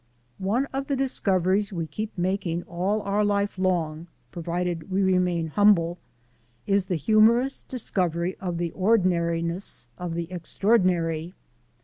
[0.39, 5.99] One of the discoveries we keep making all our life long (provided we remain humble)
[6.65, 11.35] is the humorous discovery of the ordinariness of the extraordinary.